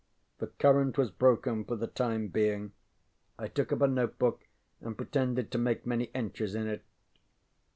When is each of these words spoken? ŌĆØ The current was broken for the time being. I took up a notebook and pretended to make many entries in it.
ŌĆØ 0.01 0.39
The 0.39 0.47
current 0.47 0.97
was 0.97 1.11
broken 1.11 1.63
for 1.63 1.75
the 1.75 1.85
time 1.85 2.29
being. 2.29 2.71
I 3.37 3.47
took 3.47 3.71
up 3.71 3.81
a 3.81 3.87
notebook 3.87 4.47
and 4.79 4.97
pretended 4.97 5.51
to 5.51 5.59
make 5.59 5.85
many 5.85 6.09
entries 6.15 6.55
in 6.55 6.65
it. 6.65 6.83